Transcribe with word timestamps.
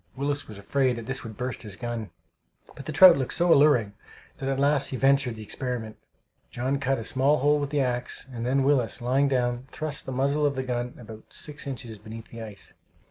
Willis 0.15 0.47
was 0.47 0.57
afraid 0.57 0.95
that 0.95 1.05
this 1.05 1.23
would 1.23 1.37
burst 1.37 1.61
his 1.61 1.75
gun, 1.75 2.09
but 2.75 2.85
the 2.87 2.91
trout 2.91 3.19
looked 3.19 3.35
so 3.35 3.53
alluring 3.53 3.93
that 4.37 4.49
at 4.49 4.59
last 4.59 4.87
he 4.87 4.97
ventured 4.97 5.35
the 5.35 5.43
experiment. 5.43 5.95
John 6.49 6.79
cut 6.79 6.97
a 6.97 7.03
small 7.03 7.37
hole 7.37 7.59
with 7.59 7.69
the 7.69 7.81
axe, 7.81 8.27
and 8.33 8.43
then 8.43 8.63
Willis, 8.63 8.99
lying 8.99 9.27
down, 9.27 9.67
thrust 9.69 10.07
the 10.07 10.11
muzzle 10.11 10.43
of 10.43 10.55
the 10.55 10.63
gun 10.63 10.95
about 10.99 11.25
six 11.29 11.67
inches 11.67 11.99
beneath 11.99 12.29
the 12.29 12.41
ice. 12.41 12.73